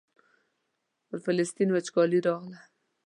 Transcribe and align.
پر 1.07 1.17
فلسطین 1.25 1.69
وچکالي 1.71 2.19
راغله. 2.27 2.57